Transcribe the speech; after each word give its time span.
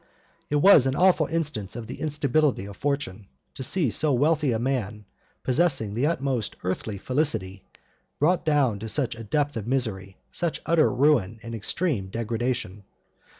It 0.49 0.55
was 0.55 0.87
an 0.87 0.95
awful 0.95 1.27
instance 1.27 1.75
of 1.75 1.85
the 1.85 2.01
instability 2.01 2.65
of 2.65 2.75
fortune, 2.75 3.27
to 3.53 3.61
see 3.61 3.91
so 3.91 4.11
wealthy 4.13 4.51
a 4.51 4.57
man, 4.57 5.05
possessing 5.43 5.93
the 5.93 6.07
utmost 6.07 6.55
earthly 6.63 6.97
felicity, 6.97 7.65
brought 8.17 8.43
down 8.43 8.79
to 8.79 8.89
such 8.89 9.13
a 9.13 9.23
depth 9.23 9.55
of 9.57 9.67
misery, 9.67 10.17
such 10.31 10.59
utter 10.65 10.91
ruin 10.91 11.39
and 11.43 11.53
extreme 11.53 12.07
degradation. 12.07 12.81